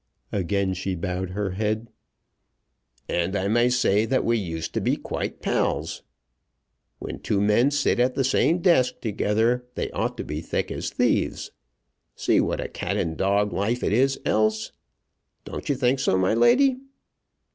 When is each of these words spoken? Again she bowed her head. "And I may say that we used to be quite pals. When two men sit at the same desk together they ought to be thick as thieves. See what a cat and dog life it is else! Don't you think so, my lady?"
Again 0.31 0.73
she 0.73 0.95
bowed 0.95 1.29
her 1.29 1.51
head. 1.51 1.87
"And 3.07 3.35
I 3.35 3.47
may 3.47 3.69
say 3.69 4.07
that 4.07 4.25
we 4.25 4.35
used 4.35 4.73
to 4.73 4.81
be 4.81 4.95
quite 4.97 5.43
pals. 5.43 6.01
When 6.97 7.19
two 7.19 7.39
men 7.39 7.69
sit 7.69 7.99
at 7.99 8.15
the 8.15 8.23
same 8.23 8.63
desk 8.63 8.99
together 8.99 9.63
they 9.75 9.91
ought 9.91 10.17
to 10.17 10.23
be 10.23 10.41
thick 10.41 10.71
as 10.71 10.89
thieves. 10.89 11.51
See 12.15 12.41
what 12.41 12.59
a 12.59 12.67
cat 12.67 12.97
and 12.97 13.15
dog 13.15 13.53
life 13.53 13.83
it 13.83 13.93
is 13.93 14.19
else! 14.25 14.71
Don't 15.45 15.69
you 15.69 15.75
think 15.75 15.99
so, 15.99 16.17
my 16.17 16.33
lady?" 16.33 16.77